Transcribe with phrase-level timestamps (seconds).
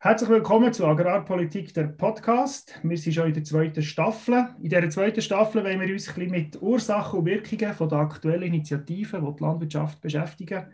[0.00, 2.78] Herzlich willkommen zu Agrarpolitik, der Podcast.
[2.84, 4.46] Wir sind schon in der zweiten Staffel.
[4.62, 7.98] In dieser zweiten Staffel wollen wir uns ein bisschen mit Ursachen und Wirkungen von der
[7.98, 10.66] aktuellen Initiativen, die die Landwirtschaft beschäftigen,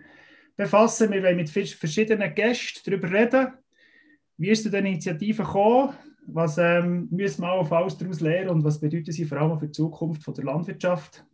[0.59, 1.11] befassen.
[1.11, 3.55] Wir wollen mit verschiedenen Gästen darüber reden,
[4.37, 5.95] wie ist zu den Initiativen gekommen,
[6.27, 9.69] was ähm, müssen wir auf alles daraus lernen und was bedeuten sie vor allem für
[9.69, 11.25] die Zukunft von der Landwirtschaft.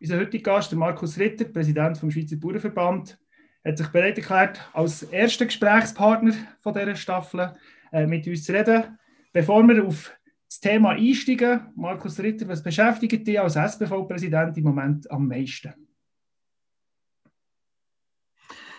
[0.00, 3.18] Unser heutiger Gast, der Markus Ritter, Präsident vom Schweizer Bauernverband,
[3.64, 7.54] hat sich bereit erklärt, als erster Gesprächspartner von dieser Staffel
[7.92, 8.98] äh, mit uns zu reden.
[9.32, 10.12] Bevor wir auf
[10.48, 15.72] das Thema einsteigen, Markus Ritter, was beschäftigt dich als SBV-Präsident im Moment am meisten?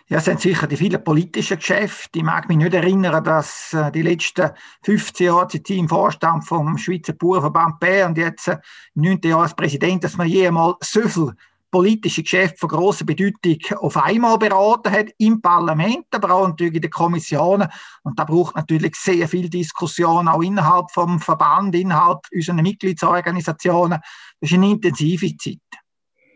[0.08, 2.20] Ja, es sind sicher die vielen politischen Geschäfte.
[2.20, 4.52] Ich mag mich nicht erinnern, dass äh, die letzten
[4.84, 8.60] 15 Jahre seit ich im Vorstand vom Schweizer Bauernverband B und jetzt äh,
[8.94, 9.22] im 9.
[9.24, 11.34] Jahr als Präsident, dass man jemals so viel
[11.76, 16.84] politische Geschäfte von grosser Bedeutung auf einmal beraten hat, im Parlament, aber auch natürlich in
[16.84, 17.68] den Kommissionen.
[18.04, 24.00] Und da braucht natürlich sehr viel Diskussion, auch innerhalb vom Verband, innerhalb unserer Mitgliedsorganisationen.
[24.40, 25.58] Das ist eine intensive Zeit.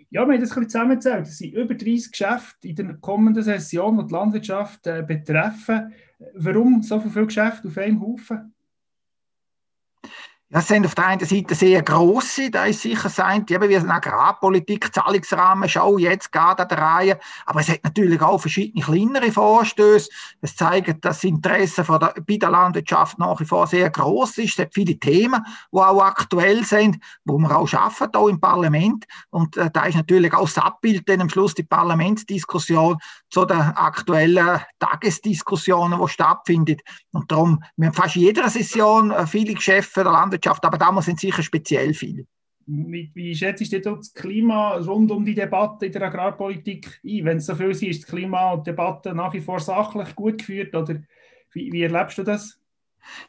[0.10, 1.28] Ja, wir haben das ein bisschen zusammengezählt.
[1.28, 5.94] Es sind über 30 Geschäfte in der kommenden Session, die die Landwirtschaft äh, betreffen.
[6.34, 8.54] Warum so viele Geschäfte auf einem Haufen?
[10.52, 13.94] Das sind auf der einen Seite sehr grosse, da ist sicher sein, eben wie eine
[13.94, 17.19] Agrarpolitik, Zahlungsrahmen, schau jetzt gerade an der Reihe.
[17.45, 20.09] Aber es hat natürlich auch verschiedene kleinere Vorstöße.
[20.42, 24.39] Es zeigt, dass das Interesse von der, bei der Landwirtschaft nach wie vor sehr groß
[24.39, 24.53] ist.
[24.53, 29.05] Es hat viele Themen, die auch aktuell sind, wo wir auch schaffen, auch im Parlament.
[29.30, 32.97] Und äh, da ist natürlich auch das Abbild dann am Schluss die Parlamentsdiskussion
[33.30, 36.77] zu den aktuellen Tagesdiskussionen, die stattfinden.
[37.11, 41.06] Und darum, wir haben fast jeder Session äh, viele Geschäfte der Landwirtschaft Landwirtschaft, aber damals
[41.06, 42.26] sind sicher speziell viel.
[42.66, 47.26] Wie, wie schätzt du das Klima rund um die Debatte in der Agrarpolitik ein?
[47.26, 51.02] Wenn es so viel ist, ist die Klimadebatte nach wie vor sachlich gut geführt oder
[51.52, 52.60] wie, wie erlebst du das?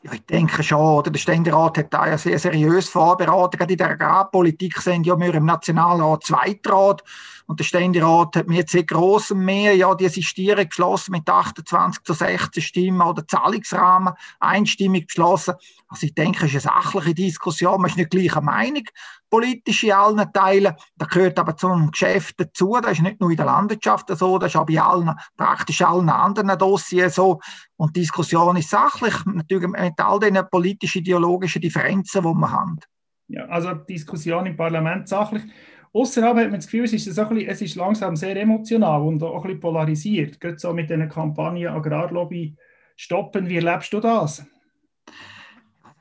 [0.02, 0.98] Ja, ich denke schon.
[0.98, 1.10] Oder?
[1.10, 3.58] Der Ständerat hat da ja sehr seriös vorbereitet.
[3.58, 7.02] Gerade in der Agrarpolitik sind ja wir im Nationalrat Zweitrat.
[7.50, 12.12] Und der Ständerat hat mit sehr großem Mehr ja die Assistierung geschlossen mit 28 zu
[12.12, 15.54] 16 Stimmen oder Zahlungsrahmen einstimmig beschlossen.
[15.88, 17.80] Also ich denke, es ist eine sachliche Diskussion.
[17.80, 18.84] Man ist nicht gleicher Meinung,
[19.28, 20.76] politisch in allen Teilen.
[20.94, 22.78] Da gehört aber zum Geschäft dazu.
[22.80, 26.08] Das ist nicht nur in der Landwirtschaft so, das ist auch bei allen, praktisch allen
[26.08, 27.40] anderen Dossiers so.
[27.74, 32.78] Und die Diskussion ist sachlich, natürlich mit all den politisch-ideologischen Differenzen, die wir haben.
[33.26, 35.42] Ja, also Diskussion im Parlament sachlich.
[35.92, 39.22] Außerhalb hat man das Gefühl, es ist, ein bisschen, es ist langsam sehr emotional und
[39.22, 40.40] auch ein bisschen polarisiert.
[40.40, 42.54] Gerade so mit diesen Kampagnen Agrarlobby
[42.96, 43.48] stoppen.
[43.48, 44.44] Wie erlebst du das?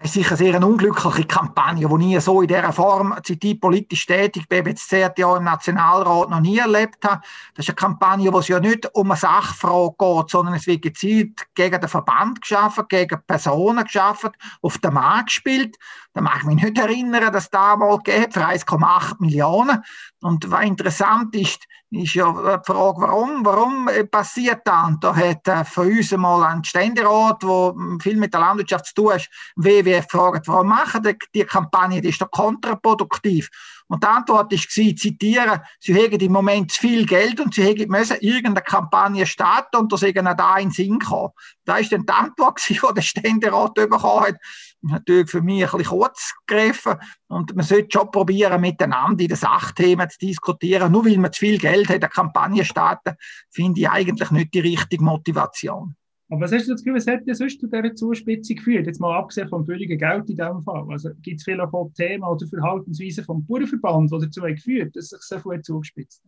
[0.02, 3.60] Es ist sicher sehr eine unglückliche Kampagne, die ich so in dieser Form, seit ich
[3.60, 7.22] politisch tätig bin, jetzt zehn Jahre im Nationalrat noch nie erlebt habe.
[7.54, 10.84] Das ist eine Kampagne, wo es ja nicht um eine Sachfrage geht, sondern es wird
[10.84, 14.30] gezielt gegen den Verband geschaffen, gegen Personen geschaffen,
[14.62, 15.76] auf den Markt gespielt.
[16.14, 19.84] Da mag ich mich nicht erinnern, dass da mal geht für 1,8 Millionen.
[20.22, 24.88] Und was interessant ist, ist ja die Frage, warum, warum äh, passiert das?
[24.88, 28.94] Und da hat äh, von uns einmal ein Ständerat, der viel mit der Landwirtschaft zu
[28.96, 33.50] tun hat, WWF gefragt, warum machen die, die Kampagne, die ist doch kontraproduktiv.
[33.88, 37.90] Und die Antwort war, zitiere, sie hätten im Moment zu viel Geld und sie hätten
[37.90, 41.34] müssen irgendeine Kampagne starten und da sei ihnen da in Sinn gekommen.
[41.66, 44.36] Da ist dann die Antwort, die der Ständerat bekommen hat.
[44.82, 46.96] Natürlich für mich ein bisschen kurz gegriffen.
[47.28, 50.92] Und man sollte schon probieren, miteinander in den Sachthemen zu diskutieren.
[50.92, 53.16] Nur weil man zu viel Geld hat, eine Kampagne starten,
[53.52, 55.96] finde ich eigentlich nicht die richtige Motivation.
[56.32, 58.86] Aber was hast du das Gefühl, was hat dir sonst zu dieser Zuspitzung geführt?
[58.86, 60.86] Jetzt mal abgesehen vom völligen Geld in diesem Fall.
[60.90, 65.22] Also gibt es vielleicht auch Themen oder Verhaltensweisen vom Bauernverband, die dazu geführt dass sich
[65.22, 66.24] so viel zugespitzt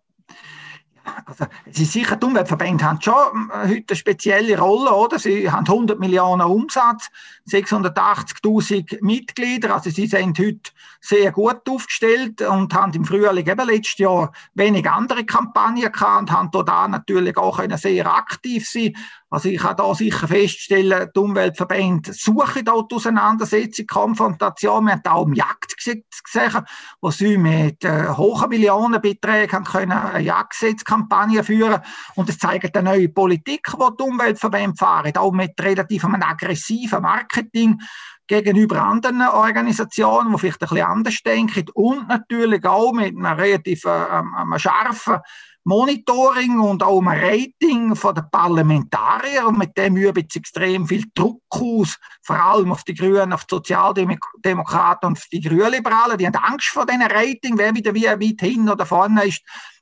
[1.25, 5.19] also, ist sicher, die Umweltverbände haben schon äh, heute eine spezielle Rolle, oder?
[5.19, 7.09] Sie haben 100 Millionen Umsatz,
[7.47, 13.97] 680.000 Mitglieder, also sie sind heute sehr gut aufgestellt und haben im Frühling eben letztes
[13.97, 18.93] Jahr wenig andere Kampagnen gehabt und haben da natürlich auch sehr aktiv sein
[19.31, 24.83] also ich kann da sicher feststellen, die Umweltverbände suchen dort Auseinandersetzung, Konfrontation.
[24.83, 26.65] Wir haben auch im Jagdgesetz gesehen,
[26.99, 31.79] wo sie mit äh, hohen Millionenbeträgen haben können eine Jagdgesetzkampagne führen.
[32.15, 37.01] Und es zeigt eine neue Politik, die die Umweltverbände fahren, auch mit relativ einem aggressiven
[37.01, 37.79] Marketing
[38.27, 41.65] gegenüber anderen Organisationen, die vielleicht ein bisschen anders denken.
[41.73, 45.19] Und natürlich auch mit einem relativ äh, einem scharfen
[45.63, 49.45] Monitoring und auch ein Rating von den Parlamentariern.
[49.45, 53.45] Und mit dem üben jetzt extrem viel Druck aus, vor allem auf die Grünen, auf
[53.45, 56.17] die Sozialdemokraten und auf die Grünliberalen.
[56.17, 59.41] Die haben Angst vor diesen Rating, wer wieder wie weit hin oder vorne ist.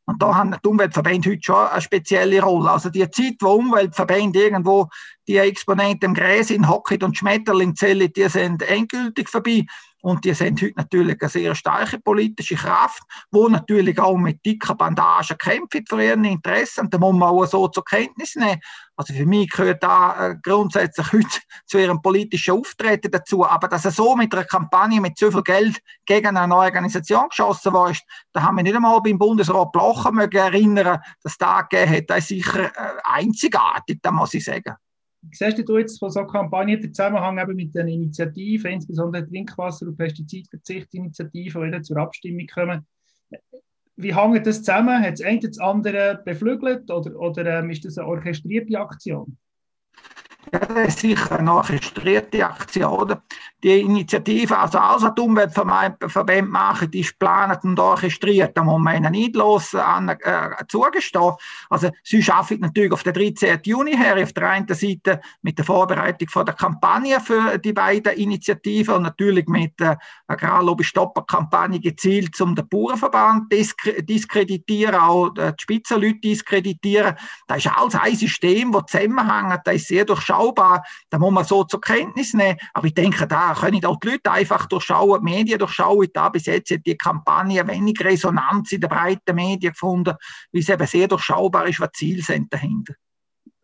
[0.09, 2.71] Und da haben die Umweltverbände heute schon eine spezielle Rolle.
[2.71, 4.89] Also die Zeit, wo Umweltverbände irgendwo
[5.27, 9.65] die Exponenten im Gräsin, Hockey und Schmetterlingzelle, die sind endgültig vorbei.
[10.01, 14.75] Und die sind heute natürlich eine sehr starke politische Kraft, wo natürlich auch mit dicker
[14.75, 16.81] Bandage kämpft für ihren Interessen.
[16.81, 18.61] Und da muss man auch so zur Kenntnis nehmen.
[18.95, 23.45] Also für mich gehört da äh, grundsätzlich heute zu ihrem politischen Auftreten dazu.
[23.45, 27.73] Aber dass er so mit einer Kampagne mit so viel Geld gegen eine Organisation geschossen
[27.73, 27.93] war,
[28.33, 32.09] da haben wir nicht einmal beim Bundesrat Blocher mögen erinnern, dass da gegeben hat.
[32.09, 34.75] Das ist sicher äh, einzigartig, da muss ich sagen.
[35.31, 39.97] Siehst du jetzt von so Kampagnen den Zusammenhang eben mit den Initiativen, insbesondere Trinkwasser- und
[39.97, 42.87] Pestizidverzichtinitiativen, die zur Abstimmung kommen?
[43.97, 45.03] Wie hängt das zusammen?
[45.03, 49.37] Hat das eine das andere beflügelt oder, oder ähm, ist das eine orchestrierte Aktion?
[50.53, 53.15] Ja, das ist sicher eine orchestrierte Aktion.
[53.61, 58.55] Die Initiative, also was die Umweltverbände machen, die ist geplant und orchestriert.
[58.55, 61.33] Da muss man ihnen nicht los an, äh, zugestehen.
[61.69, 63.59] Also, sie arbeiten natürlich auf der 13.
[63.65, 68.13] Juni her, auf der einen Seite mit der Vorbereitung von der Kampagne für die beiden
[68.13, 76.19] Initiativen und natürlich mit der Agrarlobby-Stopper-Kampagne gezielt, um den Bauernverband disk diskreditieren, auch die Spitzenleute
[76.19, 77.15] diskreditieren.
[77.47, 80.83] Das ist alles ein System, das zusammenhängt, das ist sehr durchschaubar.
[81.09, 82.57] Da muss man so zur Kenntnis nehmen.
[82.73, 86.07] Aber ich denke, da können auch die Leute einfach durchschauen, die Medien durchschauen.
[86.13, 90.15] Da bis jetzt hat die Kampagne wenig Resonanz in den breiten Medien gefunden,
[90.51, 92.93] weil es eben sehr durchschaubar ist, was Ziele sind dahinter.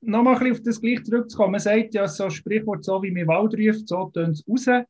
[0.02, 1.54] Nochmal auf das gleich zurückzukommen.
[1.54, 4.86] Man sagt ja so ein Sprichwort, so wie man Wald ruft, so tönt es raus.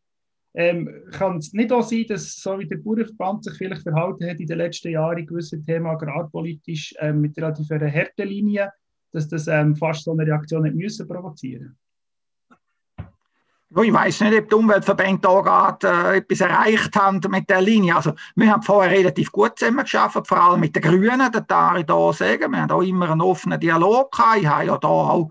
[0.57, 4.39] Ähm, kann es nicht auch sein, dass so wie der Bauernverband sich vielleicht verhalten hat
[4.39, 8.71] in den letzten Jahren in gewissen Themen agrarpolitisch ähm, mit relativ einer harten Linie,
[9.11, 11.77] dass das ähm, fast so eine Reaktion nicht müssen provozieren
[13.83, 17.95] ich weiß nicht, ob die Umweltverbände da gerade äh, etwas erreicht haben mit der Linie.
[17.95, 21.85] Also, wir haben vorher relativ gut zusammengearbeitet, vor allem mit den Grünen, das darf ich
[21.85, 22.51] da sagen.
[22.51, 24.37] Wir haben auch immer einen offenen Dialog gehabt.
[24.41, 25.29] Ich habe ja da auch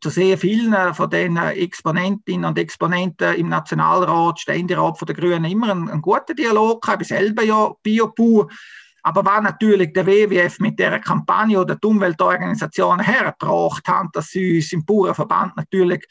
[0.00, 5.70] zu sehr vielen von den Exponentinnen und Exponenten im Nationalrat, Ständerat von den Grünen immer
[5.70, 7.02] einen, einen guten Dialog gehabt.
[7.02, 8.48] Ich selber ja Biobau.
[9.06, 14.56] Aber war natürlich der WWF mit der Kampagne oder die Umweltorganisationen hergebracht haben, dass sie
[14.56, 16.08] uns im Bauernverband natürlich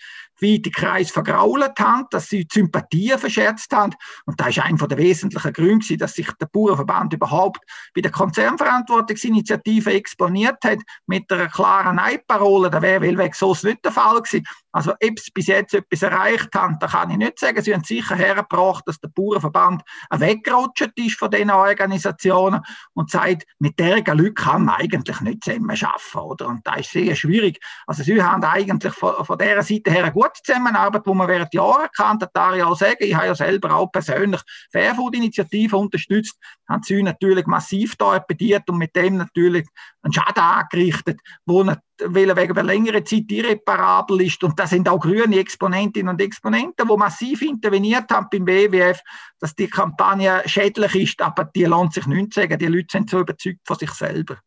[0.71, 3.93] Kreis vergrault haben, dass sie Sympathien verscherzt haben.
[4.25, 7.61] Und da ist einer der wesentlichen Gründe, dass sich der Bauernverband überhaupt
[7.95, 12.69] bei der Konzernverantwortungsinitiative exponiert hat, mit einer klaren Nein-Parole.
[12.69, 14.45] Da wäre Wellweg so nicht der Fall gewesen.
[14.71, 17.61] Also, ob sie bis jetzt etwas erreicht haben, da kann ich nicht sagen.
[17.61, 22.61] Sie haben sicher hergebracht, dass der Bauernverband weggerutscht ist von diesen Organisationen
[22.93, 26.47] und sagt, mit der Leuten kann man eigentlich nicht zusammen arbeiten, oder?
[26.47, 27.59] Und das ist sehr schwierig.
[27.85, 31.53] Also, sie haben eigentlich von, von dieser Seite her eine gute Zusammenarbeit, die man während
[31.53, 32.19] Jahren kann.
[32.19, 32.97] Das darf ich auch sagen.
[32.99, 34.41] Ich habe ja selber auch persönlich
[34.71, 36.37] Fairfood-Initiativen unterstützt,
[36.67, 39.67] haben sie natürlich massiv da bedient und mit dem natürlich
[40.01, 44.43] einen Schaden angerichtet, wo wegen einer längeren Zeit irreparabel ist.
[44.43, 48.99] Und da sind auch grüne Exponentinnen und Exponenten, die massiv interveniert haben beim WWF,
[49.39, 52.57] dass die Kampagne schädlich ist, aber die lohnt sich nicht sagen.
[52.57, 54.37] Die Leute sind so überzeugt von sich selber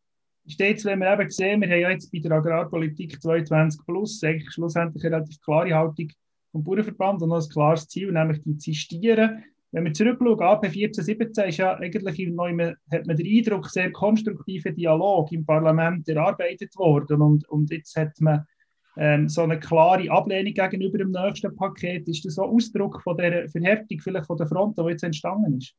[0.46, 4.52] steht wenn wir eben sehen, wir haben ja jetzt bei der Agrarpolitik 22 plus eigentlich
[4.52, 6.08] schlussendlich eine relativ klare Haltung
[6.52, 9.44] vom Bauernverband und noch ein klares Ziel, nämlich die Zistieren.
[9.72, 13.92] Wenn wir zurückschauen, AP 14, 17 ist ja eigentlich neu, hat man den Eindruck, sehr
[13.92, 18.46] konstruktiver Dialog im Parlament erarbeitet worden und, und jetzt hat man
[18.96, 22.08] ähm, so eine klare Ablehnung gegenüber dem nächsten Paket.
[22.08, 25.74] Ist das so Ausdruck von der Verhärtung vielleicht von der Front, die jetzt entstanden ist?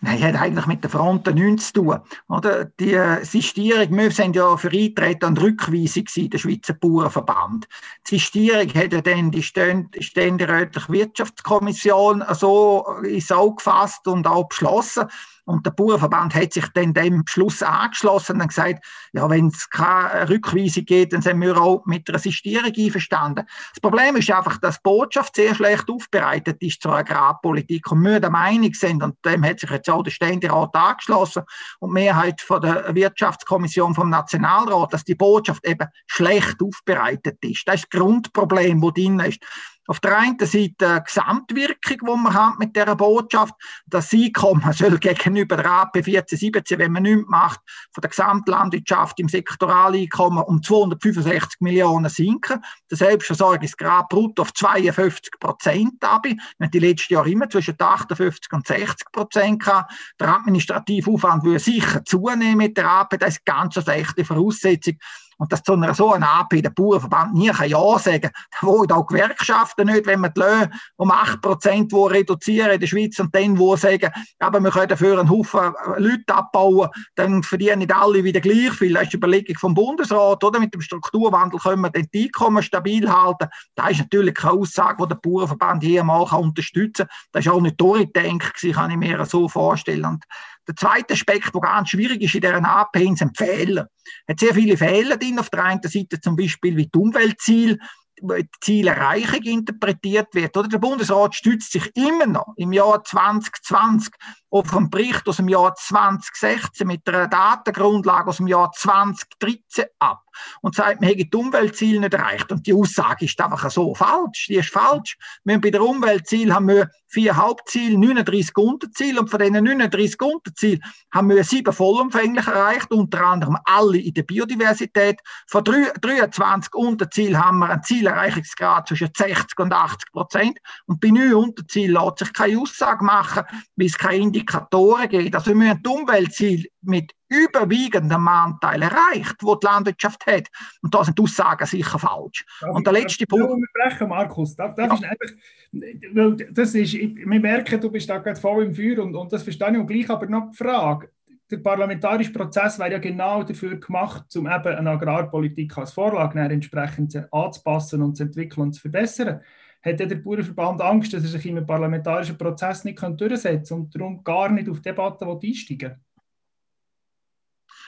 [0.00, 1.98] Nein, hat eigentlich mit der Front nichts zu tun.
[2.28, 2.66] Oder?
[2.66, 7.68] Die äh, Sistierung, wir sind ja für Eintreten und Rückweisung in der Schweizer Bauernverband.
[8.06, 15.08] Die Sistierung hat ja dann die Ständerätliche Wirtschaftskommission so ins Auge gefasst und auch beschlossen,
[15.48, 20.28] und der Bauernverband hat sich dann dem Beschluss angeschlossen und gesagt, ja, wenn es keine
[20.28, 23.46] Rückweisung geht, dann sind wir auch mit der Assistierung einverstanden.
[23.72, 28.20] Das Problem ist einfach, dass die Botschaft sehr schlecht aufbereitet ist zur Agrarpolitik und wir
[28.20, 31.44] der Meinung sind, und dem hat sich jetzt auch der Ständerat angeschlossen
[31.78, 37.66] und die Mehrheit von der Wirtschaftskommission vom Nationalrat, dass die Botschaft eben schlecht aufbereitet ist.
[37.66, 39.40] Das ist das Grundproblem, das drin ist
[39.88, 43.54] auf der einen Seite die Gesamtwirkung, die man hat mit dieser Botschaft,
[43.86, 47.60] das Einkommen soll gegenüber der AP 14, 17, wenn man nichts macht,
[47.92, 52.62] von der Gesamtlandwirtschaft im Sektoraleinkommen um 265 Millionen sinken.
[52.90, 56.24] Der Selbstversorgungsgrad brutto auf 52 Prozent ab.
[56.24, 59.90] Wir haben die letzten Jahre immer zwischen 58 und 60 Prozent gehabt.
[60.20, 63.18] Der Administrativaufwand würde sicher zunehmen mit der AP.
[63.18, 64.98] Das ist ganz eine echte Voraussetzung
[65.38, 68.66] Und dass zu einer so einer AP der Bauernverband nie kann Ja sagen kann, da
[68.66, 73.18] wollen auch Gewerkschaften nicht, wenn wir die Löhne um 8% wo reduzieren in der Schweiz
[73.20, 77.94] und dann wo sagen, aber wir können dafür einen Haufen Leute abbauen, dann verdienen nicht
[77.94, 78.94] alle wieder gleich viel.
[78.94, 80.58] Das ist die Überlegung vom Bundesrat, oder?
[80.58, 83.48] Mit dem Strukturwandel können wir den Einkommen stabil halten.
[83.76, 87.16] Das ist natürlich keine Aussage, die der Bauernverband jemals unterstützen kann.
[87.32, 90.04] Das ist auch nicht durchgedacht, kann ich mir so vorstellen.
[90.04, 90.24] Und
[90.68, 93.88] der zweite Aspekt, der ganz schwierig ist in dieser AP, sind Fehler.
[94.26, 95.38] Es hat sehr viele Fehler drin.
[95.38, 97.78] Auf der einen Seite zum Beispiel wie die Umweltziele,
[98.20, 100.56] die Zielerreichung interpretiert wird.
[100.56, 104.12] Oder der Bundesrat stützt sich immer noch im Jahr 2020
[104.50, 110.27] auf einen Bericht aus dem Jahr 2016 mit einer Datengrundlage aus dem Jahr 2013 ab
[110.62, 112.50] und sagt, man hätte die Umweltziele nicht erreicht.
[112.50, 114.46] Und die Aussage ist einfach so falsch.
[114.48, 115.16] Die ist falsch.
[115.44, 120.20] Wir haben bei den Umweltzielen haben wir vier Hauptziele, 39 Unterziele und von diesen 39
[120.20, 120.80] Unterzielen
[121.12, 125.20] haben wir sieben vollumfänglich erreicht, unter anderem alle in der Biodiversität.
[125.46, 131.34] Von 23 Unterzielen haben wir einen Zielerreichungsgrad zwischen 60 und 80 Prozent und bei neun
[131.34, 133.44] Unterzielen lässt sich keine Aussage machen,
[133.76, 135.34] weil es keine Indikatoren gibt.
[135.34, 140.48] Also wir müssen die Umweltziele mit überwiegendem Anteil erreicht, wo die Landwirtschaft hat.
[140.82, 142.44] Und da sind die Aussagen sicher falsch.
[142.60, 143.50] Darf und der letzte Punkt.
[143.50, 144.56] Unterbrechen, Markus.
[144.56, 145.08] Darf, darf ja.
[145.08, 149.42] einfach, das ist, wir merken, du bist da gerade voll im Feuer und, und das
[149.42, 151.10] verstehe ich auch gleich, aber noch die Frage.
[151.50, 157.16] Der parlamentarische Prozess wäre ja genau dafür gemacht, um eben eine Agrarpolitik als Vorlage entsprechend
[157.32, 159.40] anzupassen und zu entwickeln und zu verbessern
[159.82, 164.24] hat der Bauernverband Angst, dass er sich im parlamentarischen Prozess nicht durchsetzen kann und darum
[164.24, 165.96] gar nicht auf Debatten einsteigen will?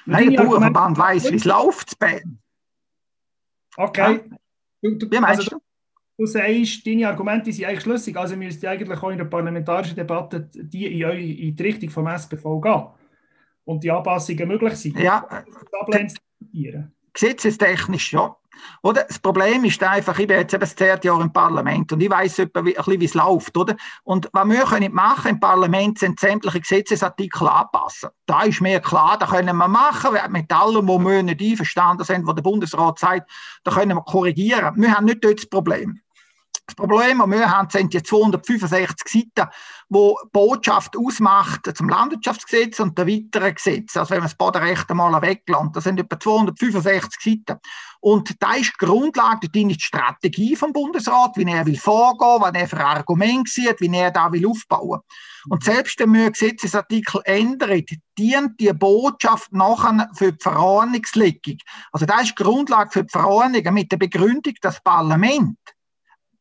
[0.07, 1.97] Nein, der Bauernverband weiss, wie es läuft.
[3.77, 4.13] Okay.
[4.13, 4.37] Ja.
[4.83, 5.63] Du, du, wie meinst also, du?
[6.19, 9.97] Du sagst, deine Argumente sind eigentlich schlüssig, also müsst ihr eigentlich auch in der parlamentarischen
[9.97, 12.87] Debatte die in, in die Richtung vom SPV gehen
[13.65, 14.99] und die Anpassungen möglich sind.
[14.99, 15.45] Ja.
[17.13, 18.37] Gesetzestechnisch, ja.
[18.83, 19.05] Oder?
[19.05, 22.11] Das Problem ist einfach, ich bin jetzt eben das zehnte Jahr im Parlament und ich
[22.11, 23.57] weiß ein bisschen, wie es läuft.
[23.57, 23.77] Oder?
[24.05, 28.11] Und was wir können machen im Parlament, sind sämtliche Gesetzesartikel anpassen.
[28.27, 32.27] Da ist mir klar, da können wir machen, mit allem, wo wir nicht einverstanden sind,
[32.27, 33.31] was der Bundesrat sagt,
[33.65, 34.75] da können wir korrigieren.
[34.77, 36.01] Wir haben nicht dort das Problem.
[36.71, 39.51] Das Problem, das wir haben, sind die 265 Seiten,
[39.91, 43.97] wo Botschaft ausmacht zum Landwirtschaftsgesetz und der weiteren Gesetz.
[43.97, 47.61] Also wenn man das Bodenrecht einmal weglässt, das sind etwa 265 Seiten.
[47.99, 52.69] Und da ist die Grundlage, die Strategie vom Bundesrat, wie er will vorgehen, was er
[52.69, 55.01] für Argumente sieht, wie er da will aufbauen.
[55.49, 57.85] Und selbst wenn wir Gesetzesartikel ändern,
[58.17, 61.59] dient die Botschaft nachher für die Verordnungslegung.
[61.91, 65.59] Also da ist die Grundlage für die Verordnung mit der Begründung, dass das Parlament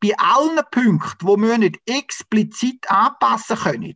[0.00, 3.94] bei allen Punkten, wo wir nicht explizit anpassen können,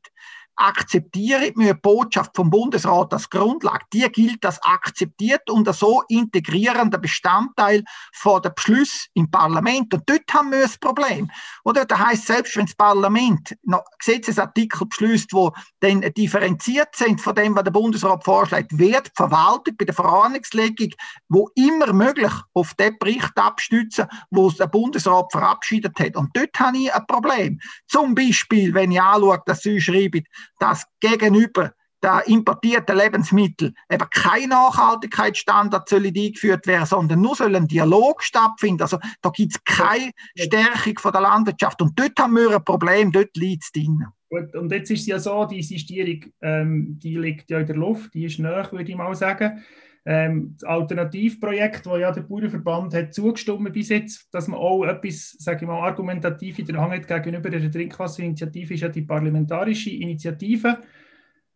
[0.57, 3.85] akzeptiere die Botschaft vom Bundesrat als Grundlage.
[3.93, 9.93] Die gilt als akzeptiert und so integrierender Bestandteil von der Beschluss im Parlament.
[9.95, 11.31] Und dort haben wir das Problem.
[11.65, 11.85] Oder?
[11.85, 17.57] Das heißt, selbst wenn das Parlament noch Gesetzesartikel beschließt, wo dann differenziert sind von dem,
[17.57, 20.91] was der Bundesrat vorschlägt, wird verwaltet bei der Verordnungslegung,
[21.29, 26.17] wo immer möglich auf den Bericht abstützen, wo der Bundesrat verabschiedet hat.
[26.17, 27.61] Und dort habe ich ein Problem.
[27.89, 30.25] Zum Beispiel, wenn ich anschaue, dass Sie schreiben,
[30.59, 31.73] dass gegenüber
[32.05, 38.83] der importierten Lebensmittel eben kein Nachhaltigkeitsstandard soll eingeführt werden, sondern nur soll ein Dialog stattfinden.
[38.83, 41.81] Also da gibt es keine Stärkung von der Landwirtschaft.
[41.81, 44.05] Und dort haben wir ein Problem, dort liegt es drin.
[44.29, 47.77] Gut, und jetzt ist es ja so, die Sistierung, ähm, die liegt ja in der
[47.77, 49.65] Luft, die ist nahe, würde ich mal sagen.
[50.07, 55.31] Ähm, das Alternativprojekt, das ja der Bauernverband hat zugestimmt bis jetzt, dass man auch etwas,
[55.39, 59.91] sage ich mal, argumentativ in der Hand hat gegenüber der Trinkwasserinitiative, ist ja die parlamentarische
[59.91, 60.79] Initiative,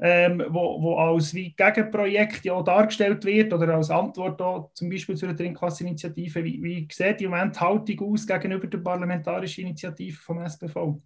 [0.01, 4.89] ähm, wo, wo als wie Gegenprojekt ja auch dargestellt wird oder als Antwort auch, zum
[4.89, 6.43] Beispiel zu der Trinkwasserinitiative.
[6.43, 11.03] Wie, wie sieht im Moment die Haltung aus gegenüber der parlamentarischen Initiative vom SPV?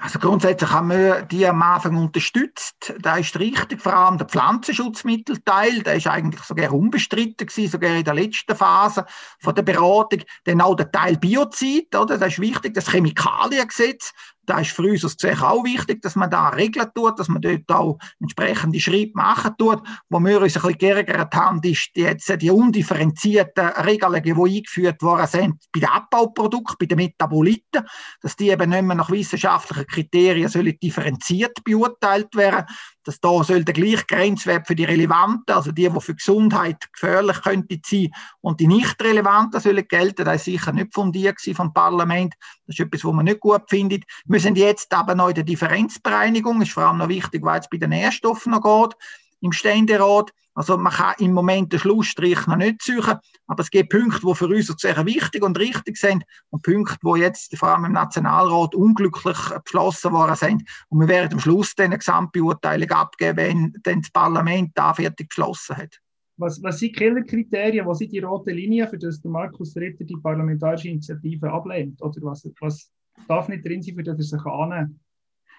[0.00, 2.94] Also grundsätzlich haben wir die am Anfang unterstützt.
[3.00, 8.04] Da ist richtig, vor allem der Pflanzenschutzmittelteil, der ist eigentlich sogar unbestritten gewesen, sogar in
[8.04, 9.06] der letzten Phase
[9.38, 10.22] von der Beratung.
[10.44, 12.18] Dann auch der Teil Biozid, oder?
[12.18, 14.12] Das ist wichtig, das Chemikaliengesetz,
[14.46, 17.40] da ist für uns aus Gesehen auch wichtig, dass man da regeln tut, dass man
[17.40, 19.82] dort auch entsprechende Schritte machen tut.
[20.08, 25.02] Wo wir uns ein bisschen geärgert haben, ist die, jetzt die undifferenzierten Regelungen, die eingeführt
[25.02, 27.86] worden sind bei den Abbauprodukten, bei den Metaboliten,
[28.20, 32.64] dass die eben nicht mehr nach wissenschaftlichen Kriterien sollen differenziert beurteilt werden
[33.04, 37.40] dass da soll der gleiche Grenzwert für die relevanten, also die, die für Gesundheit gefährlich
[37.42, 40.24] könnte sein, und die nicht relevanten sollen gelten.
[40.24, 42.34] Das ist sicher nicht fundiert vom Parlament.
[42.66, 44.04] Das ist etwas, was man nicht gut findet.
[44.24, 46.62] Wir sind jetzt aber noch in der Differenzbereinigung.
[46.62, 48.96] Ist vor allem noch wichtig, weil es bei den Nährstoffen noch geht
[49.40, 50.32] im Ständerat.
[50.54, 54.34] Also man kann im Moment den Schlussstrich noch nicht suchen, aber es gibt Punkte, die
[54.34, 58.74] für uns sehr wichtig und richtig sind und Punkte, die jetzt vor allem im Nationalrat
[58.74, 60.62] unglücklich beschlossen worden sind.
[60.88, 65.28] Und wir werden am Schluss dann eine Gesamtbeurteilung abgeben, wenn dann das Parlament da fertig
[65.28, 66.00] beschlossen hat.
[66.36, 70.16] Was, was sind Killerkriterien, was sind die roten Linien, für das der Markus Ritter die
[70.16, 72.02] parlamentarische Initiative ablehnt?
[72.02, 72.90] Oder was, was
[73.28, 75.00] darf nicht drin sein, für das er sich annehmen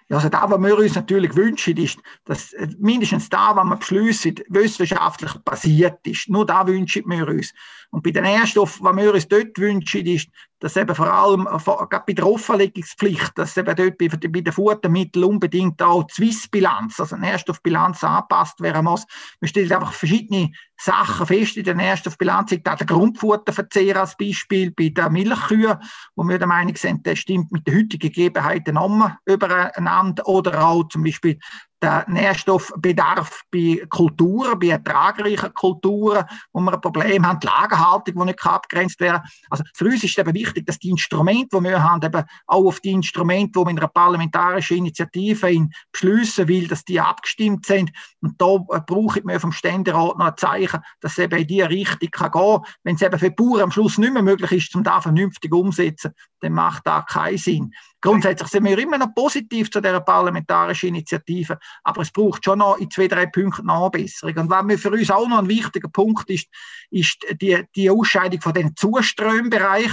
[0.09, 4.35] also da, was wir uns natürlich wünschen, ist, dass äh, mindestens da, was wir beschließen,
[4.49, 6.29] wissenschaftlich basiert ist.
[6.29, 7.53] Nur da wünschen wir uns.
[7.91, 11.59] Und bei den Nährstoffen, was wir uns dort wünschen, ist, dass eben vor allem äh,
[11.63, 16.99] gerade bei der Offenlegungspflicht, dass eben dort bei, bei den Futtermitteln unbedingt auch die Swiss-Bilanz,
[16.99, 19.05] also eine Nährstoffbilanz angepasst werden muss.
[19.39, 22.51] Wir stellen einfach verschiedene Sachen fest in der Nährstoffbilanz.
[22.53, 25.77] Ich der Grundfutterverzehr als Beispiel bei den Milchkühen,
[26.15, 30.27] wo wir der Meinung sind, das stimmt mit den heutigen Gegebenheiten nochmal übereinander.
[30.27, 31.37] Oder auch zum Beispiel
[31.85, 38.25] der Nährstoffbedarf bei Kulturen, bei ertragreichen Kulturen, wo wir ein Problem haben, die Lagerhaltung, die
[38.25, 41.83] nicht abgrenzt werden Also für uns ist es eben wichtig, dass die Instrumente, die wir
[41.83, 46.67] haben, eben auch auf die Instrumente, die wir in einer parlamentarischen Initiative in beschließen will,
[46.67, 47.91] dass die abgestimmt sind.
[48.21, 51.47] Und da äh, brauche ich mir vom Ständerat noch ein Zeichen, dass es eben in
[51.47, 52.61] diese Richtung kann gehen kann.
[52.83, 55.53] Wenn es eben für die Bauern am Schluss nicht mehr möglich ist, um da vernünftig
[55.53, 56.13] umzusetzen,
[56.45, 57.73] dann macht das keinen Sinn.
[57.99, 62.77] Grundsätzlich sind wir immer noch positiv zu dieser parlamentarischen Initiative, aber es braucht schon noch
[62.77, 64.37] in zwei, drei Punkten Nachbesserung.
[64.37, 66.47] Und was für uns auch noch ein wichtiger Punkt ist,
[66.91, 69.91] ist die, die Ausscheidung von den Zuströmbereich.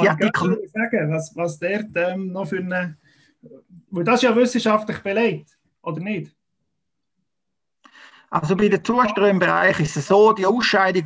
[0.00, 0.60] Die Artikel.
[0.64, 2.98] Ich sagen, was, was der ähm, noch für eine.
[3.90, 6.35] Weil das ist ja wissenschaftlich belegt, oder nicht?
[8.30, 11.04] Also bei den Zuströmbereich ist es so, die Ausscheidung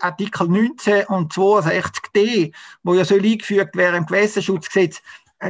[0.00, 2.52] Artikel 19 und 62d,
[2.84, 5.02] wo ja soll eingefügt werden im Gewässerschutzgesetz,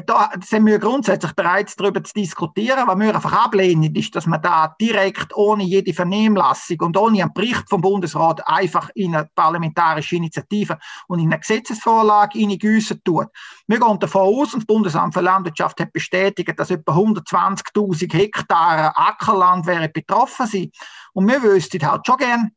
[0.07, 2.87] da sind wir grundsätzlich bereit, darüber zu diskutieren.
[2.87, 7.35] Was wir einfach ablehnen, ist, dass man da direkt ohne jede Vernehmlassung und ohne einen
[7.35, 10.79] Bericht vom Bundesrat einfach in eine parlamentarische Initiative
[11.09, 13.27] und in eine Gesetzesvorlage hineingüssen tut.
[13.67, 18.97] Wir gehen davon aus, und das Bundesamt für Landwirtschaft hat bestätigt, dass etwa 120.000 Hektare
[18.97, 20.77] Ackerland wären betroffen sind.
[21.15, 22.53] Und wir wüssten halt schon gern,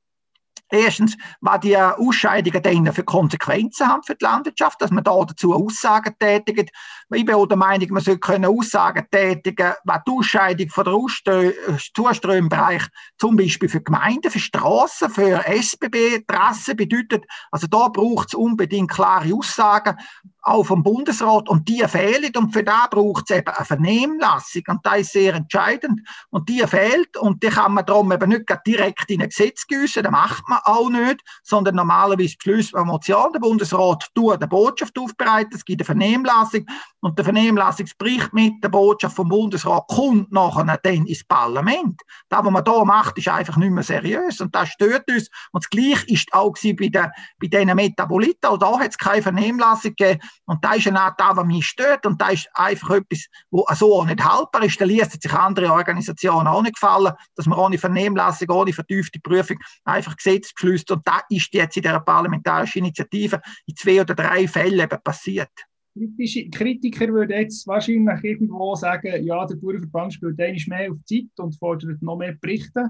[0.73, 5.53] Erstens, was die Ausscheidungen dann für Konsequenzen haben für die Landwirtschaft, dass man da dazu
[5.53, 6.71] Aussagen tätigt.
[7.13, 10.85] Ich bin auch der Meinung, man sollte können Aussagen tätigen, was die Ausscheidung von
[11.27, 11.53] der
[11.93, 12.81] Zuströmbereich
[13.19, 17.23] zum Beispiel für Gemeinden, für Straßen, für SBB-Trassen bedeutet.
[17.51, 19.95] Also da braucht es unbedingt klare Aussagen,
[20.43, 24.79] auch vom Bundesrat und die fehlen und für da braucht es eben eine Vernehmlassung und
[24.85, 29.09] das ist sehr entscheidend und die fehlt und die kann man darum eben nicht direkt
[29.09, 33.39] in ein Gesetz gießen, das macht man auch nicht, sondern normalerweise beschließt man Motion, der
[33.39, 36.65] Bundesrat tut eine Botschaft aufbereiten, es gibt eine Vernehmlassung
[36.99, 42.01] und der Vernehmlassungsbericht mit der Botschaft vom Bundesrat kommt nachher dann ins Parlament.
[42.29, 45.63] Das, was man da macht, ist einfach nicht mehr seriös und das stört uns und
[45.63, 49.95] das Gleiche ist auch bei den, bei diesen Metaboliten, auch da hat es keine Vernehmlassung
[49.95, 52.05] gegeben und da ist eine Art da, was mich stört.
[52.05, 54.79] Und da ist einfach etwas, was so auch nicht haltbar ist.
[54.79, 59.57] Da liest sich andere Organisationen auch nicht gefallen, dass man ohne Vernehmlassung, ohne vertiefte Prüfung
[59.85, 60.91] einfach Gesetz beschließt.
[60.91, 65.51] Und da ist jetzt in der parlamentarischen Initiative in zwei oder drei Fällen eben passiert.
[65.95, 71.29] Kritische Kritiker würden jetzt wahrscheinlich irgendwo sagen, ja, der Bauernverband spielt eigentlich mehr auf Zeit
[71.37, 72.89] und fordert noch mehr Berichte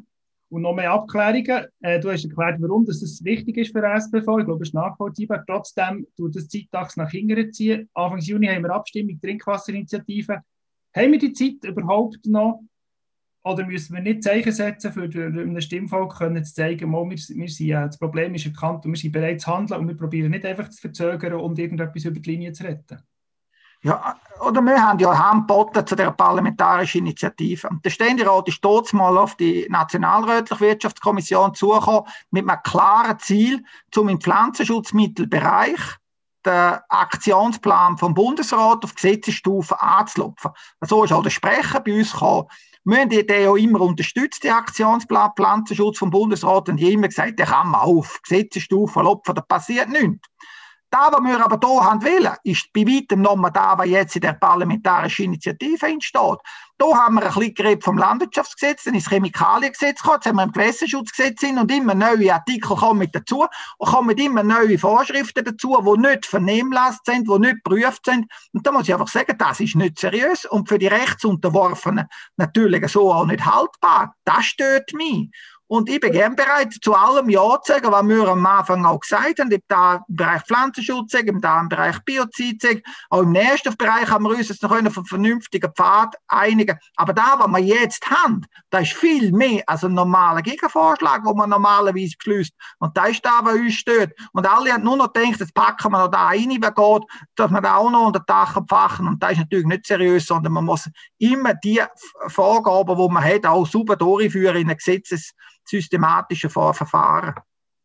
[0.54, 1.66] und noch mehr Abklärungen.
[1.82, 4.40] Äh, du hast erklärt, warum das wichtig ist für SPV.
[4.40, 5.44] Ich glaube, es ist nachvollziehbar.
[5.48, 7.90] Trotzdem tut das Zeittags nach hinten ziehen.
[7.94, 10.42] Anfang Juni haben wir Abstimmung, Trinkwasserinitiative.
[10.96, 12.62] Haben wir die Zeit überhaupt noch?
[13.46, 17.70] Oder müssen wir nicht Zeichen setzen, für ein Stimmvolk können zu zeigen, wir, wir sind,
[17.70, 20.46] äh, das Problem ist erkannt und wir sind bereit zu handeln und wir probieren nicht
[20.46, 23.00] einfach zu verzögern und irgendetwas über die Linie zu retten?
[23.84, 27.70] Ja, oder wir haben ja Handboten zu der parlamentarischen Initiative.
[27.84, 34.08] Der Ständerat ist dort mal auf die Nationalrätliche Wirtschaftskommission zugekommen mit einem klaren Ziel, zum
[34.08, 35.80] im Pflanzenschutzmittelbereich
[36.46, 40.52] den Aktionsplan vom Bundesrat auf Gesetzesstufe anzulupfen.
[40.82, 42.48] So ist auch der Sprecher bei uns gekommen.
[42.86, 47.40] Wir haben den ja immer unterstützt, den Aktionsplan Pflanzenschutz vom Bundesrat, und die immer gesagt,
[47.40, 50.28] der kann man auf Gesetzesstufe lupfen, da passiert nichts.
[50.94, 54.22] Da, was wir aber hier haben wollen, ist bei weitem nochmal da, was jetzt in
[54.22, 56.38] der parlamentarischen Initiative entsteht.
[56.78, 60.36] Da haben wir ein bisschen geredet vom Landwirtschaftsgesetz, dann ist das Chemikaliengesetz gekommen, jetzt haben
[60.36, 63.48] wir im Gewässerschutzgesetz hin und immer neue Artikel kommen dazu
[63.80, 68.32] und kommen immer neue Vorschriften dazu, die nicht vernehmlasst sind, die nicht geprüft sind.
[68.52, 72.06] Und da muss ich einfach sagen, das ist nicht seriös und für die Rechtsunterworfenen
[72.38, 74.14] natürlich so auch nicht haltbar.
[74.26, 75.32] Das stört mich.
[75.68, 79.00] Und ich bin gern bereit, zu allem Ja zu sagen, was wir am Anfang auch
[79.00, 84.10] gesagt haben, ob da im Bereich Pflanzenschutz, im da im Bereich Biozid, auch im Nährstoffbereich
[84.10, 86.78] haben wir uns jetzt noch auf einen vernünftigen Pfad einigen.
[86.96, 91.36] Aber da, was wir jetzt haben, da ist viel mehr als ein normaler Gegenvorschlag, den
[91.36, 92.54] man normalerweise beschließt.
[92.80, 94.12] Und da ist da, was uns stört.
[94.34, 97.04] Und alle haben nur noch gedacht, jetzt packen wir noch da rein, wie geht,
[97.36, 99.08] dass wir da auch noch unter Dach abfachen.
[99.08, 101.82] Und das ist natürlich nicht seriös, sondern man muss immer die
[102.28, 104.78] Vorgaben, die man hat, auch super durchführen in einem
[105.64, 107.36] gesetzessystematischen Verfahren.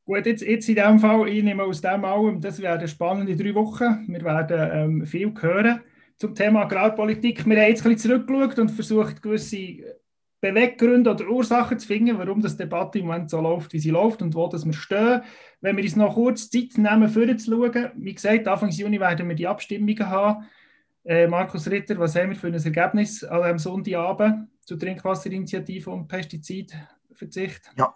[0.04, 3.54] Gut, jetzt, jetzt in diesem Fall, ich nehme aus dem allem, das werden spannende drei
[3.54, 4.06] Wochen.
[4.08, 5.80] Wir werden ähm, viel hören
[6.16, 7.44] zum Thema Agrarpolitik.
[7.46, 9.98] Wir haben jetzt ein bisschen zurückgeschaut und versucht, gewisse
[10.40, 14.22] Beweggründe oder Ursachen zu finden, warum das Debatte im Moment so läuft, wie sie läuft
[14.22, 15.22] und wo das wir stehen.
[15.60, 19.46] Wenn wir uns noch kurz Zeit nehmen, vorzuschauen, wie gesagt, Anfang Juni werden wir die
[19.46, 20.46] Abstimmungen haben.
[21.04, 26.08] Äh, Markus Ritter, was haben wir für ein Ergebnis am Sonntagabend zur Trinkwasserinitiative und
[27.18, 27.70] Pestizidverzicht?
[27.76, 27.94] Ja,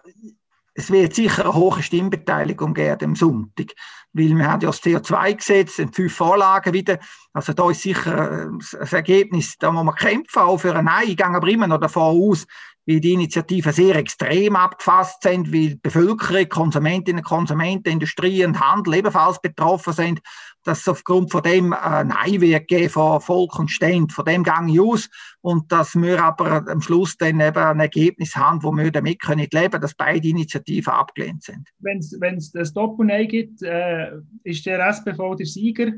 [0.74, 3.72] es wird sicher eine hohe Stimmbeteiligung geben am Sonntag,
[4.12, 6.98] weil wir haben ja das CO2-Gesetz in fünf Vorlagen wieder.
[7.32, 11.08] Also da ist sicher das Ergebnis, da muss man kämpfen, auch für ein Nein.
[11.08, 12.46] Ich gehe aber immer noch davon aus,
[12.84, 18.94] wie die Initiativen sehr extrem abgefasst sind, wie die Bevölkerung, Konsumentinnen, Konsumenten, Industrie und Handel
[18.94, 20.20] ebenfalls betroffen sind,
[20.64, 24.12] dass es aufgrund von dem ein Nein wird geben von Volk und Ständ.
[24.12, 25.08] Von dem ich aus.
[25.40, 29.46] Und dass wir aber am Schluss dann eben ein Ergebnis haben, wo wir damit können
[29.50, 31.68] leben dass beide Initiativen abgelehnt sind.
[31.80, 31.98] Wenn
[32.36, 34.12] es das Doppel-Nein gibt, äh,
[34.44, 35.92] ist der SPV der Sieger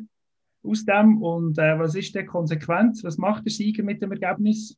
[0.62, 1.22] aus dem.
[1.22, 3.04] Und äh, was ist die Konsequenz?
[3.04, 4.76] Was macht der Sieger mit dem Ergebnis?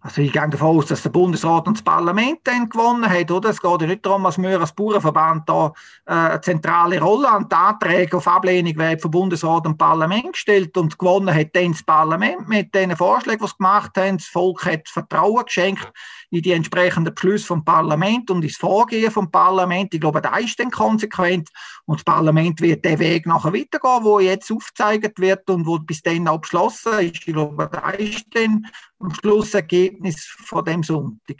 [0.00, 3.50] Also ich gehe davon aus, dass der Bundesrat und das Parlament dann gewonnen haben, oder?
[3.50, 5.72] Es geht ja nicht darum, dass wir als Bauernverband da
[6.06, 10.76] äh, eine zentrale Rolle an die Anträge auf Ablehnung werden vom Bundesrat und Parlament gestellt
[10.76, 14.18] und gewonnen hat dann das Parlament mit den Vorschlägen, die sie gemacht haben.
[14.18, 15.92] Das Volk hat Vertrauen geschenkt
[16.30, 19.92] in die entsprechenden Beschlüsse vom Parlament und ins Vorgehen vom Parlament.
[19.94, 21.48] Ich glaube, da ist dann konsequent
[21.88, 26.02] und das Parlament wird den Weg nachher weitergehen, wo jetzt aufgezeigt wird und wo bis
[26.02, 27.14] dann auch beschlossen ist.
[27.14, 28.66] Ich glaube, da ist dann
[28.98, 31.38] am Schluss Ergebnis von dem Sonntag.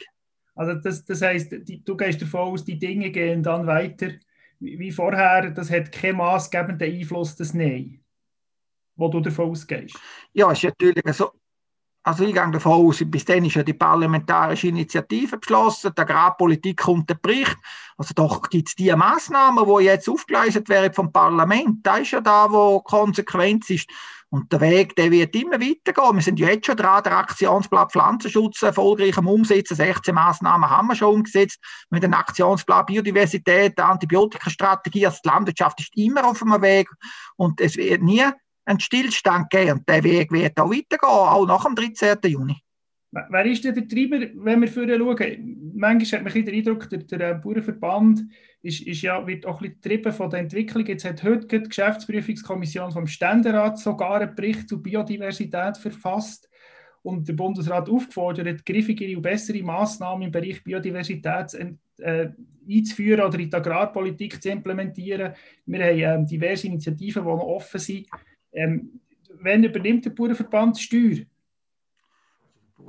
[0.55, 4.09] Also das, das heißt, du gehst davon aus, die Dinge gehen dann weiter
[4.59, 8.01] wie vorher, das hat keinen maßgebenden Einfluss, das Nein,
[8.97, 9.97] wo du davon ausgehst.
[10.33, 11.31] Ja, ist natürlich so.
[12.09, 16.79] Also ich gehe davon aus, bis dann ist ja die parlamentarische Initiative beschlossen, die Agrarpolitik
[16.79, 17.59] kommt der Bericht.
[17.99, 21.87] Also doch gibt es die Massnahmen, die jetzt aufgeleistet werden vom Parlament.
[21.87, 23.91] Da ist ja da, wo Konsequenz ist.
[24.31, 26.15] Und der Weg, der wird immer weitergehen.
[26.15, 29.75] Wir sind ja jetzt schon dran, der Aktionsplan Pflanzenschutz erfolgreich am Umsetzen.
[29.77, 31.59] 16 Maßnahmen haben wir schon umgesetzt.
[31.91, 35.05] Mit dem Aktionsplan Biodiversität, Antibiotikastrategie.
[35.05, 36.89] Also die Landwirtschaft ist immer auf dem Weg.
[37.37, 38.25] Und es wird nie
[38.69, 39.73] einen Stillstand geben.
[39.73, 42.19] Und der Weg wird auch weitergehen, auch nach dem 13.
[42.25, 42.57] Juni.
[43.11, 45.73] Wer ist denn der Treiber, wenn wir vorher schauen?
[45.75, 48.21] Manchmal hat man den Eindruck, der, der Bauernverband
[48.61, 50.85] ist, ist ja, wird auch ein bisschen von der Entwicklung.
[50.85, 56.51] Jetzt hat heute die Geschäftsprüfungskommission vom Ständerat sogar einen Bericht zur Biodiversität verfasst
[57.03, 61.55] und der Bundesrat aufgefordert, griffigere und bessere Maßnahmen im Bereich Biodiversität
[61.99, 62.29] äh,
[62.69, 65.33] einzuführen oder in die Agrarpolitik zu implementieren.
[65.65, 68.07] Wir haben ähm, diverse Initiativen, die noch offen sind.
[68.53, 69.01] Ähm,
[69.41, 71.27] wenn übernimmt der Bauernverband die Steuer?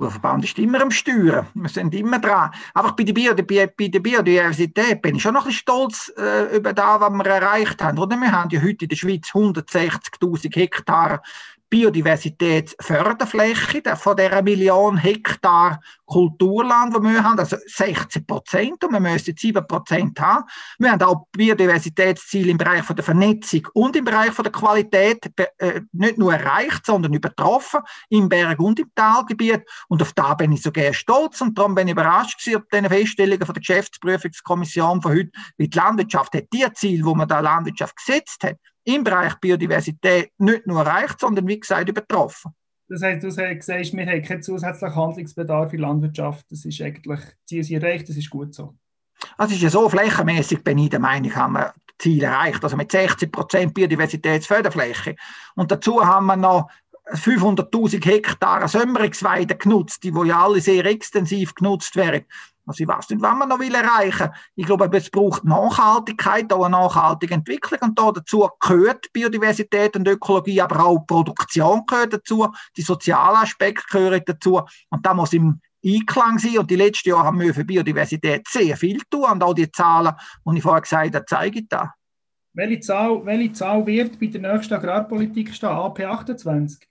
[0.00, 1.46] Der Verband ist immer am Steuern.
[1.52, 2.50] Wir sind immer dran.
[2.74, 6.56] Einfach bei der, Bio, bei der Biodiversität bin ich schon noch ein bisschen stolz äh,
[6.56, 7.98] über das, was wir erreicht haben.
[7.98, 8.16] Oder?
[8.16, 11.22] Wir haben ja heute in der Schweiz 160.000 Hektar
[11.70, 19.36] Biodiversitätsförderfläche von dieser Million Hektar Kulturland, die wir haben, also 16 Prozent und wir müssen
[19.36, 20.44] 7 Prozent haben.
[20.78, 26.18] Wir haben auch Biodiversitätsziele im Bereich der Vernetzung und im Bereich der Qualität äh, nicht
[26.18, 30.92] nur erreicht, sondern übertroffen im Berg- und im Talgebiet und auf da bin ich sogar
[30.92, 35.30] stolz und darum bin ich überrascht gewesen, auf diese Feststellungen von der Geschäftsprüfungskommission von heute,
[35.58, 40.32] wie die Landwirtschaft hat die Ziele, wo man da Landwirtschaft gesetzt hat, im Bereich Biodiversität
[40.38, 42.52] nicht nur erreicht, sondern wie gesagt übertroffen.
[42.88, 46.44] Das heißt, du sagst, wir haben keinen zusätzlichen Handlungsbedarf in Landwirtschaft.
[46.50, 48.74] Das ist eigentlich, Ziel ist erreicht, das ist gut so.
[49.36, 52.64] Also ist ja so, flächenmäßig bin ich der Meinung, haben wir Ziel erreicht.
[52.64, 55.14] Also mit 60 Prozent Biodiversitätsförderfläche.
[55.54, 56.68] Und dazu haben wir noch
[57.12, 62.24] 500.000 Hektar Sömmerungsweiden genutzt, die, ja alle sehr extensiv genutzt werden.
[62.66, 64.30] Also ich weiß nicht, was man noch will erreichen will.
[64.54, 67.80] Ich glaube, es braucht Nachhaltigkeit, auch eine nachhaltige Entwicklung.
[67.82, 73.82] Und da dazu gehört Biodiversität und Ökologie, aber auch Produktion gehört dazu, die sozialen Aspekte
[73.90, 74.60] gehören dazu.
[74.90, 76.58] Und da muss im Einklang sein.
[76.58, 79.24] Und die letzten Jahre haben wir für Biodiversität sehr viel tun.
[79.24, 80.14] Und auch die Zahlen,
[80.46, 81.88] die ich vorher gesagt habe, zeigen das.
[82.52, 85.70] Welche Zahl, welche Zahl wird bei der nächsten Agrarpolitik stehen?
[85.70, 86.89] AP 28?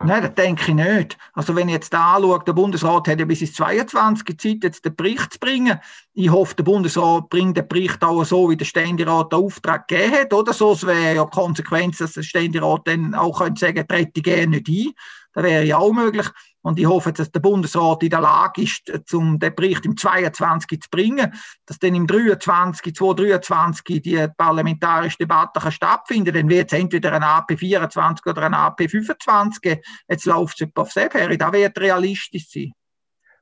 [0.00, 1.18] Nein, das denke ich nicht.
[1.32, 4.84] Also wenn ich jetzt da anschaue, der Bundesrat hat ja bis ins 22 Zeit, jetzt
[4.84, 5.80] den Bericht zu bringen.
[6.14, 10.14] Ich hoffe, der Bundesrat bringt den Bericht auch so, wie der Ständerat den Auftrag gegeben
[10.14, 10.52] hat, oder?
[10.52, 14.68] So, es wäre ja Konsequenz, dass der Ständerat dann auch könnte sagen, trete gerne nicht
[14.68, 14.92] ein.
[15.32, 16.28] Das wäre ja auch möglich.
[16.68, 20.82] Und ich hoffe, dass der Bundesrat in der Lage ist, um den Bericht im 22
[20.82, 21.32] zu bringen,
[21.64, 27.22] dass dann im 23, 2023 die parlamentarische Debatte kann stattfinden Dann wird es entweder ein
[27.22, 29.80] AP 24 oder ein AP 25.
[30.10, 31.38] Jetzt läuft es auf Sepheri.
[31.38, 32.72] Das wird realistisch sein.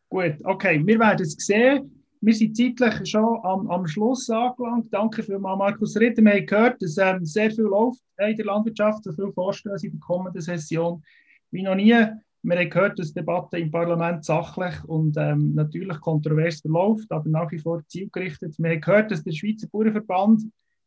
[0.08, 0.80] Gut, okay.
[0.86, 2.04] Wir werden es sehen.
[2.20, 4.86] Wir sind zeitlich schon am, am Schluss angelangt.
[4.92, 6.22] Danke vielmals, Markus Ritter.
[6.22, 9.94] Wir haben gehört, dass ähm, sehr viel läuft in der Landwirtschaft, so viele Vorstöße in
[9.94, 11.02] der kommenden Session
[11.50, 12.06] wie noch nie.
[12.46, 17.28] Wir haben gehört, dass die Debatte im Parlament sachlich und ähm, natürlich kontrovers verläuft, aber
[17.28, 18.54] nach wie vor zielgerichtet.
[18.60, 20.44] Wir haben gehört, dass der Schweizer Bauernverband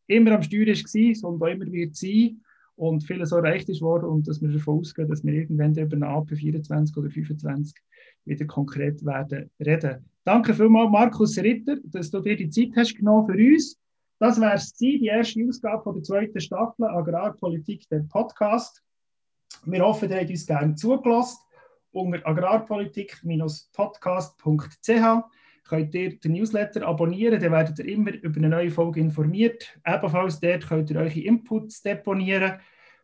[0.08, 2.40] immer am Steuer war und auch immer wird sein
[2.78, 6.08] und vieles erreicht ist worden und dass wir davon ausgehen, dass wir irgendwann über eine
[6.08, 7.76] AP 24 oder 25
[8.24, 10.06] wieder konkret werden reden.
[10.24, 13.78] Danke vielmals, Markus Ritter, dass du dir die Zeit hast genommen für uns.
[14.18, 18.82] Das wäre es die erste Ausgabe von der zweiten Staffel Agrarpolitik, der Podcast.
[19.66, 21.49] Wir hoffen, ihr habt uns gerne zugelassen.
[21.92, 25.24] Unter agrarpolitik-podcast.ch
[25.68, 29.80] könnt ihr den Newsletter abonnieren, dann werdet ihr immer über eine neue Folge informiert.
[29.86, 32.54] Ebenfalls dort könnt ihr eure Inputs deponieren,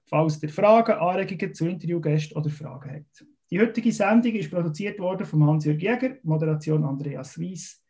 [0.05, 3.25] falls ihr Fragen, Anregungen zu Interviewgästen oder Fragen habt.
[3.51, 7.83] Die heutige Sendung ist produziert worden von Hans-Jörg Jäger, Moderation Andreas Weiss.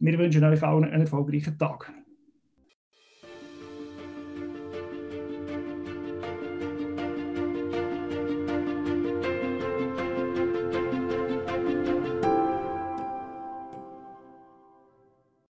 [0.00, 1.92] Wir wünschen euch allen einen erfolgreichen Tag.